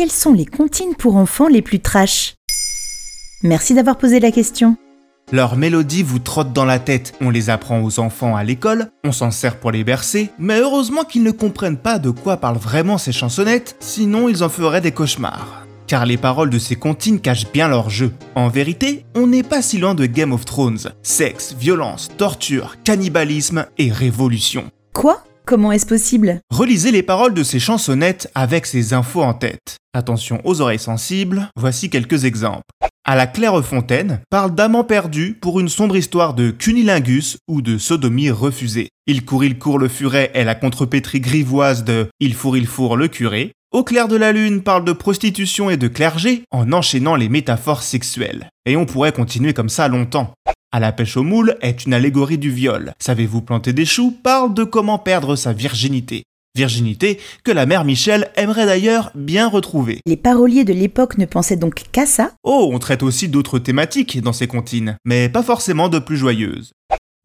quelles 0.00 0.10
sont 0.10 0.32
les 0.32 0.46
comptines 0.46 0.94
pour 0.94 1.16
enfants 1.16 1.48
les 1.48 1.60
plus 1.60 1.78
trash? 1.78 2.36
Merci 3.42 3.74
d'avoir 3.74 3.98
posé 3.98 4.18
la 4.18 4.30
question. 4.30 4.78
Leurs 5.30 5.56
mélodies 5.56 6.02
vous 6.02 6.20
trottent 6.20 6.54
dans 6.54 6.64
la 6.64 6.78
tête, 6.78 7.12
on 7.20 7.28
les 7.28 7.50
apprend 7.50 7.82
aux 7.82 8.00
enfants 8.00 8.34
à 8.34 8.42
l'école, 8.42 8.90
on 9.04 9.12
s'en 9.12 9.30
sert 9.30 9.60
pour 9.60 9.72
les 9.72 9.84
bercer, 9.84 10.30
mais 10.38 10.58
heureusement 10.58 11.04
qu'ils 11.04 11.22
ne 11.22 11.30
comprennent 11.30 11.76
pas 11.76 11.98
de 11.98 12.08
quoi 12.08 12.38
parlent 12.38 12.56
vraiment 12.56 12.96
ces 12.96 13.12
chansonnettes, 13.12 13.76
sinon 13.78 14.30
ils 14.30 14.42
en 14.42 14.48
feraient 14.48 14.80
des 14.80 14.92
cauchemars. 14.92 15.66
Car 15.86 16.06
les 16.06 16.16
paroles 16.16 16.48
de 16.48 16.58
ces 16.58 16.76
comptines 16.76 17.20
cachent 17.20 17.52
bien 17.52 17.68
leur 17.68 17.90
jeu. 17.90 18.14
En 18.34 18.48
vérité, 18.48 19.04
on 19.14 19.26
n'est 19.26 19.42
pas 19.42 19.60
si 19.60 19.76
loin 19.76 19.94
de 19.94 20.06
Game 20.06 20.32
of 20.32 20.46
Thrones. 20.46 20.94
Sexe, 21.02 21.54
violence, 21.60 22.08
torture, 22.16 22.76
cannibalisme 22.84 23.66
et 23.76 23.92
révolution. 23.92 24.64
Quoi? 24.94 25.22
Comment 25.44 25.72
est-ce 25.72 25.86
possible? 25.86 26.40
Relisez 26.50 26.92
les 26.92 27.02
paroles 27.02 27.34
de 27.34 27.42
ces 27.42 27.58
chansonnettes 27.58 28.30
avec 28.34 28.66
ces 28.66 28.92
infos 28.94 29.22
en 29.22 29.34
tête. 29.34 29.76
Attention 29.92 30.40
aux 30.44 30.60
oreilles 30.60 30.78
sensibles, 30.78 31.48
voici 31.56 31.90
quelques 31.90 32.24
exemples 32.24 32.62
à 33.10 33.16
la 33.16 33.26
Clairefontaine 33.26 34.20
parle 34.30 34.54
d'amants 34.54 34.84
perdus 34.84 35.36
pour 35.40 35.58
une 35.58 35.68
sombre 35.68 35.96
histoire 35.96 36.32
de 36.32 36.52
cunilingus 36.52 37.38
ou 37.48 37.60
de 37.60 37.76
sodomie 37.76 38.30
refusée. 38.30 38.88
Il 39.08 39.24
court, 39.24 39.42
il 39.42 39.58
court 39.58 39.80
le 39.80 39.88
furet 39.88 40.30
est 40.32 40.44
la 40.44 40.54
contrepétrie 40.54 41.18
grivoise 41.18 41.82
de 41.82 42.06
Il 42.20 42.34
fourre, 42.34 42.56
il 42.56 42.68
fourre 42.68 42.96
le 42.96 43.08
curé. 43.08 43.50
Au 43.72 43.82
clair 43.82 44.06
de 44.06 44.14
la 44.14 44.30
lune 44.30 44.62
parle 44.62 44.84
de 44.84 44.92
prostitution 44.92 45.70
et 45.70 45.76
de 45.76 45.88
clergé 45.88 46.42
en 46.52 46.72
enchaînant 46.72 47.16
les 47.16 47.28
métaphores 47.28 47.82
sexuelles. 47.82 48.48
Et 48.64 48.76
on 48.76 48.86
pourrait 48.86 49.10
continuer 49.10 49.54
comme 49.54 49.68
ça 49.68 49.88
longtemps. 49.88 50.32
À 50.72 50.78
la 50.78 50.92
pêche 50.92 51.16
aux 51.16 51.24
moules 51.24 51.56
est 51.62 51.84
une 51.84 51.94
allégorie 51.94 52.38
du 52.38 52.52
viol. 52.52 52.92
Savez-vous 53.00 53.42
planter 53.42 53.72
des 53.72 53.84
choux? 53.84 54.12
Parle 54.22 54.54
de 54.54 54.62
comment 54.62 55.00
perdre 55.00 55.34
sa 55.34 55.52
virginité. 55.52 56.22
Virginité 56.54 57.18
que 57.42 57.50
la 57.50 57.66
mère 57.66 57.84
Michel 57.84 58.30
aimerait 58.36 58.66
d'ailleurs 58.66 59.10
bien 59.16 59.48
retrouver. 59.48 59.98
Les 60.06 60.16
paroliers 60.16 60.62
de 60.62 60.72
l'époque 60.72 61.18
ne 61.18 61.26
pensaient 61.26 61.56
donc 61.56 61.82
qu'à 61.90 62.06
ça? 62.06 62.30
Oh, 62.44 62.70
on 62.72 62.78
traite 62.78 63.02
aussi 63.02 63.28
d'autres 63.28 63.58
thématiques 63.58 64.20
dans 64.20 64.32
ces 64.32 64.46
comptines, 64.46 64.96
mais 65.04 65.28
pas 65.28 65.42
forcément 65.42 65.88
de 65.88 65.98
plus 65.98 66.16
joyeuses. 66.16 66.70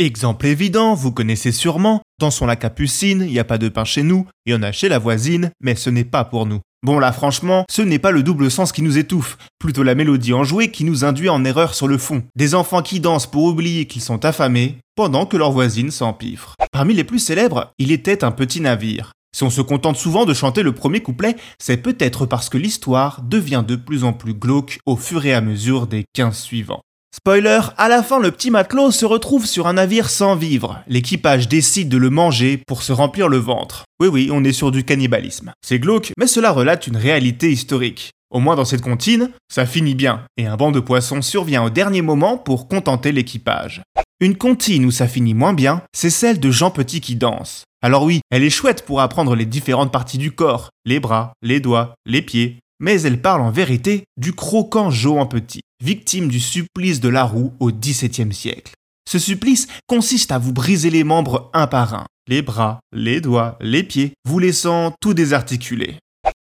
Exemple 0.00 0.46
évident, 0.46 0.94
vous 0.94 1.12
connaissez 1.12 1.52
sûrement, 1.52 2.02
dansons 2.18 2.46
la 2.46 2.56
capucine, 2.56 3.28
il 3.30 3.38
a 3.38 3.44
pas 3.44 3.58
de 3.58 3.68
pain 3.68 3.84
chez 3.84 4.02
nous, 4.02 4.26
il 4.44 4.50
y 4.50 4.56
en 4.56 4.62
a 4.64 4.72
chez 4.72 4.88
la 4.88 4.98
voisine, 4.98 5.52
mais 5.60 5.76
ce 5.76 5.88
n'est 5.88 6.02
pas 6.02 6.24
pour 6.24 6.46
nous. 6.46 6.58
Bon 6.82 6.98
là 6.98 7.12
franchement, 7.12 7.64
ce 7.70 7.80
n'est 7.80 8.00
pas 8.00 8.10
le 8.10 8.24
double 8.24 8.50
sens 8.50 8.72
qui 8.72 8.82
nous 8.82 8.98
étouffe, 8.98 9.38
plutôt 9.60 9.84
la 9.84 9.94
mélodie 9.94 10.32
enjouée 10.32 10.72
qui 10.72 10.82
nous 10.82 11.04
induit 11.04 11.28
en 11.28 11.44
erreur 11.44 11.74
sur 11.74 11.86
le 11.86 11.96
fond. 11.96 12.24
Des 12.34 12.56
enfants 12.56 12.82
qui 12.82 12.98
dansent 12.98 13.28
pour 13.28 13.44
oublier 13.44 13.86
qu'ils 13.86 14.02
sont 14.02 14.24
affamés, 14.24 14.78
pendant 14.96 15.26
que 15.26 15.36
leur 15.36 15.52
voisine 15.52 15.92
s'empiffre. 15.92 16.56
Parmi 16.72 16.92
les 16.94 17.04
plus 17.04 17.20
célèbres, 17.20 17.70
il 17.78 17.92
était 17.92 18.24
un 18.24 18.32
petit 18.32 18.60
navire. 18.60 19.12
Si 19.32 19.44
on 19.44 19.50
se 19.50 19.60
contente 19.60 19.96
souvent 19.96 20.24
de 20.24 20.34
chanter 20.34 20.64
le 20.64 20.72
premier 20.74 21.02
couplet, 21.02 21.36
c'est 21.60 21.76
peut-être 21.76 22.26
parce 22.26 22.48
que 22.48 22.58
l'histoire 22.58 23.22
devient 23.22 23.62
de 23.64 23.76
plus 23.76 24.02
en 24.02 24.12
plus 24.12 24.34
glauque 24.34 24.80
au 24.86 24.96
fur 24.96 25.24
et 25.24 25.34
à 25.34 25.40
mesure 25.40 25.86
des 25.86 26.04
15 26.14 26.36
suivants. 26.36 26.82
Spoiler, 27.16 27.60
à 27.78 27.88
la 27.88 28.02
fin 28.02 28.18
le 28.18 28.32
petit 28.32 28.50
matelot 28.50 28.90
se 28.90 29.06
retrouve 29.06 29.46
sur 29.46 29.68
un 29.68 29.74
navire 29.74 30.10
sans 30.10 30.34
vivre. 30.34 30.82
L'équipage 30.88 31.48
décide 31.48 31.88
de 31.88 31.96
le 31.96 32.10
manger 32.10 32.60
pour 32.66 32.82
se 32.82 32.90
remplir 32.92 33.28
le 33.28 33.36
ventre. 33.36 33.84
Oui 34.00 34.08
oui, 34.08 34.30
on 34.32 34.42
est 34.42 34.52
sur 34.52 34.72
du 34.72 34.82
cannibalisme. 34.82 35.52
C'est 35.64 35.78
glauque, 35.78 36.10
mais 36.18 36.26
cela 36.26 36.50
relate 36.50 36.88
une 36.88 36.96
réalité 36.96 37.52
historique. 37.52 38.10
Au 38.32 38.40
moins 38.40 38.56
dans 38.56 38.64
cette 38.64 38.82
comptine, 38.82 39.30
ça 39.48 39.64
finit 39.64 39.94
bien, 39.94 40.22
et 40.36 40.46
un 40.46 40.56
banc 40.56 40.72
de 40.72 40.80
poissons 40.80 41.22
survient 41.22 41.62
au 41.62 41.70
dernier 41.70 42.02
moment 42.02 42.36
pour 42.36 42.66
contenter 42.66 43.12
l'équipage. 43.12 43.82
Une 44.18 44.36
comptine 44.36 44.84
où 44.84 44.90
ça 44.90 45.06
finit 45.06 45.34
moins 45.34 45.54
bien, 45.54 45.82
c'est 45.94 46.10
celle 46.10 46.40
de 46.40 46.50
Jean 46.50 46.72
Petit 46.72 47.00
qui 47.00 47.14
danse. 47.14 47.62
Alors 47.80 48.02
oui, 48.02 48.22
elle 48.30 48.42
est 48.42 48.50
chouette 48.50 48.84
pour 48.84 49.00
apprendre 49.00 49.36
les 49.36 49.46
différentes 49.46 49.92
parties 49.92 50.18
du 50.18 50.32
corps, 50.32 50.70
les 50.84 50.98
bras, 50.98 51.32
les 51.42 51.60
doigts, 51.60 51.94
les 52.06 52.22
pieds, 52.22 52.58
mais 52.80 53.02
elle 53.02 53.20
parle 53.20 53.42
en 53.42 53.50
vérité 53.50 54.04
du 54.16 54.32
croquant 54.32 54.90
Johan 54.90 55.26
Petit, 55.26 55.60
victime 55.82 56.28
du 56.28 56.40
supplice 56.40 57.00
de 57.00 57.08
la 57.08 57.24
roue 57.24 57.52
au 57.60 57.70
XVIIe 57.70 58.32
siècle. 58.32 58.72
Ce 59.08 59.18
supplice 59.18 59.66
consiste 59.86 60.32
à 60.32 60.38
vous 60.38 60.52
briser 60.52 60.90
les 60.90 61.04
membres 61.04 61.50
un 61.52 61.66
par 61.66 61.94
un, 61.94 62.06
les 62.26 62.42
bras, 62.42 62.80
les 62.92 63.20
doigts, 63.20 63.56
les 63.60 63.82
pieds, 63.82 64.12
vous 64.26 64.38
laissant 64.38 64.94
tout 65.00 65.14
désarticulé. 65.14 65.98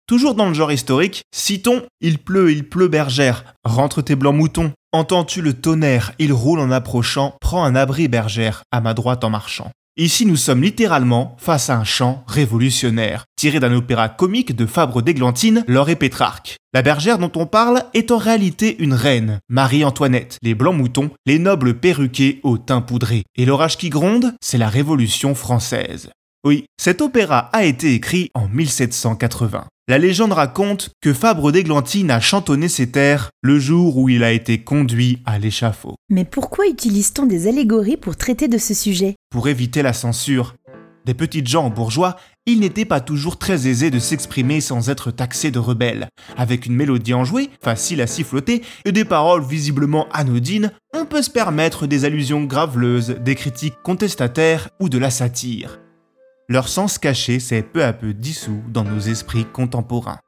Toujours 0.07 0.35
dans 0.35 0.47
le 0.47 0.53
genre 0.53 0.71
historique, 0.71 1.23
citons 1.33 1.83
Il 2.01 2.19
pleut, 2.19 2.51
il 2.51 2.67
pleut 2.67 2.87
bergère, 2.87 3.55
rentre 3.63 4.01
tes 4.01 4.15
blancs 4.15 4.35
moutons, 4.35 4.71
entends-tu 4.91 5.41
le 5.41 5.53
tonnerre, 5.53 6.13
il 6.19 6.33
roule 6.33 6.59
en 6.59 6.71
approchant, 6.71 7.35
prends 7.41 7.63
un 7.63 7.75
abri 7.75 8.07
bergère, 8.07 8.63
à 8.71 8.81
ma 8.81 8.93
droite 8.93 9.23
en 9.23 9.29
marchant. 9.29 9.71
Ici, 9.95 10.25
nous 10.25 10.37
sommes 10.37 10.63
littéralement 10.63 11.35
face 11.37 11.69
à 11.69 11.77
un 11.77 11.83
chant 11.83 12.23
révolutionnaire, 12.25 13.25
tiré 13.35 13.59
d'un 13.59 13.73
opéra 13.73 14.09
comique 14.09 14.55
de 14.55 14.65
Fabre 14.65 15.03
d'Églantine, 15.03 15.63
Laure 15.67 15.89
et 15.89 15.95
Pétrarque. 15.95 16.57
La 16.73 16.81
bergère 16.81 17.19
dont 17.19 17.31
on 17.35 17.45
parle 17.45 17.83
est 17.93 18.09
en 18.09 18.17
réalité 18.17 18.75
une 18.81 18.95
reine, 18.95 19.39
Marie-Antoinette, 19.49 20.39
les 20.41 20.55
blancs 20.55 20.75
moutons, 20.75 21.11
les 21.27 21.37
nobles 21.37 21.75
perruqués 21.75 22.39
au 22.41 22.57
teint 22.57 22.81
poudré. 22.81 23.21
Et 23.35 23.45
l'orage 23.45 23.77
qui 23.77 23.89
gronde, 23.89 24.33
c'est 24.41 24.57
la 24.57 24.67
Révolution 24.67 25.35
française. 25.35 26.09
Oui, 26.43 26.65
cet 26.81 27.01
opéra 27.01 27.51
a 27.53 27.63
été 27.63 27.93
écrit 27.93 28.31
en 28.33 28.47
1780. 28.47 29.67
La 29.89 29.97
légende 29.97 30.31
raconte 30.31 30.91
que 31.01 31.11
Fabre 31.11 31.51
d'Églantine 31.51 32.09
a 32.09 32.21
chantonné 32.21 32.69
ses 32.69 32.89
terres 32.89 33.31
le 33.41 33.59
jour 33.59 33.97
où 33.97 34.07
il 34.07 34.23
a 34.23 34.31
été 34.31 34.63
conduit 34.63 35.21
à 35.25 35.37
l'échafaud. 35.37 35.95
Mais 36.09 36.23
pourquoi 36.23 36.67
utilise-t-on 36.67 37.25
des 37.25 37.49
allégories 37.49 37.97
pour 37.97 38.15
traiter 38.15 38.47
de 38.47 38.57
ce 38.57 38.73
sujet? 38.73 39.15
Pour 39.29 39.49
éviter 39.49 39.81
la 39.81 39.91
censure. 39.91 40.55
Des 41.05 41.13
petites 41.13 41.49
gens 41.49 41.69
bourgeois, 41.69 42.15
il 42.45 42.61
n'était 42.61 42.85
pas 42.85 43.01
toujours 43.01 43.37
très 43.37 43.67
aisé 43.67 43.91
de 43.91 43.99
s'exprimer 43.99 44.61
sans 44.61 44.89
être 44.89 45.11
taxé 45.11 45.51
de 45.51 45.59
rebelle. 45.59 46.07
Avec 46.37 46.65
une 46.65 46.75
mélodie 46.75 47.13
enjouée, 47.13 47.49
facile 47.61 48.01
à 48.01 48.07
siffloter, 48.07 48.61
et 48.85 48.93
des 48.93 49.03
paroles 49.03 49.43
visiblement 49.43 50.07
anodines, 50.13 50.71
on 50.93 51.05
peut 51.05 51.21
se 51.21 51.29
permettre 51.29 51.87
des 51.87 52.05
allusions 52.05 52.45
graveleuses, 52.45 53.17
des 53.19 53.35
critiques 53.35 53.75
contestataires 53.83 54.69
ou 54.79 54.87
de 54.87 54.97
la 54.97 55.09
satire. 55.09 55.82
Leur 56.53 56.67
sens 56.67 56.99
caché 56.99 57.39
s'est 57.39 57.63
peu 57.63 57.83
à 57.83 57.93
peu 57.93 58.13
dissous 58.13 58.61
dans 58.69 58.83
nos 58.83 58.99
esprits 58.99 59.45
contemporains. 59.45 60.19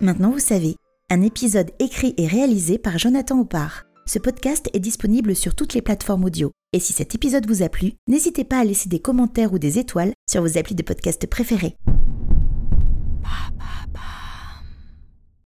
Maintenant 0.00 0.30
vous 0.30 0.38
savez, 0.38 0.76
un 1.10 1.20
épisode 1.20 1.72
écrit 1.80 2.14
et 2.16 2.28
réalisé 2.28 2.78
par 2.78 3.00
Jonathan 3.00 3.40
Oppard. 3.40 3.82
Ce 4.06 4.20
podcast 4.20 4.70
est 4.72 4.78
disponible 4.78 5.34
sur 5.34 5.56
toutes 5.56 5.74
les 5.74 5.82
plateformes 5.82 6.22
audio. 6.22 6.52
Et 6.72 6.78
si 6.78 6.92
cet 6.92 7.16
épisode 7.16 7.48
vous 7.48 7.64
a 7.64 7.68
plu, 7.68 7.94
n'hésitez 8.06 8.44
pas 8.44 8.60
à 8.60 8.64
laisser 8.64 8.88
des 8.88 9.00
commentaires 9.00 9.52
ou 9.52 9.58
des 9.58 9.80
étoiles 9.80 10.12
sur 10.30 10.42
vos 10.42 10.56
applis 10.56 10.76
de 10.76 10.84
podcast 10.84 11.26
préférés. 11.26 11.74